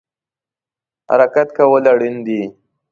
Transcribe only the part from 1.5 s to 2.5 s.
کول اړین دی